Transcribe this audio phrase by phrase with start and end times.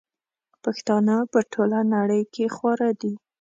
[0.63, 3.13] پښتانه په ټوله نړئ کي خواره دي